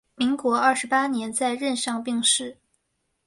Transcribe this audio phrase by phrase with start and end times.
[0.15, 2.57] 民国二十八年在任上病逝。